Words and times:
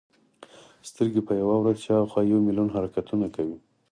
سترګې 0.89 1.21
په 1.27 1.33
یوه 1.41 1.55
ورځ 1.61 1.77
شاوخوا 1.85 2.21
یو 2.31 2.45
ملیون 2.47 2.69
حرکتونه 2.75 3.27
کوي. 3.35 3.57